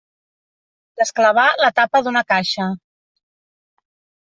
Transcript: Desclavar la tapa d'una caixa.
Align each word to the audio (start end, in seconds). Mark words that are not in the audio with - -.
Desclavar 1.01 1.43
la 1.65 1.69
tapa 1.81 2.03
d'una 2.09 2.25
caixa. 2.35 2.73